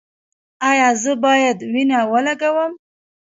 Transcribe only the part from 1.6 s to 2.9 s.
وینه ولګوم؟